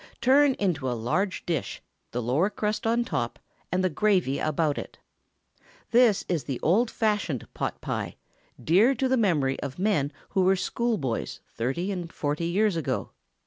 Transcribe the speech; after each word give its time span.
Turn 0.19 0.55
into 0.55 0.89
a 0.89 0.97
large 0.97 1.45
dish, 1.45 1.79
the 2.09 2.23
lower 2.23 2.49
crust 2.49 2.87
on 2.87 3.05
top, 3.05 3.37
and 3.71 3.83
the 3.83 3.89
gravy 3.91 4.39
about 4.39 4.79
it. 4.79 4.97
This 5.91 6.25
is 6.27 6.45
the 6.45 6.59
old 6.61 6.89
fashioned 6.89 7.47
pot 7.53 7.81
pie, 7.81 8.15
dear 8.59 8.95
to 8.95 9.07
the 9.07 9.15
memory 9.15 9.59
of 9.59 9.77
men 9.77 10.11
who 10.29 10.41
were 10.41 10.55
school 10.55 10.97
boys 10.97 11.41
thirty 11.49 11.91
and 11.91 12.11
forty 12.11 12.47
years 12.47 12.75
ago. 12.75 13.11